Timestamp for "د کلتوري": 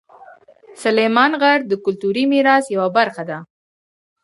1.67-2.23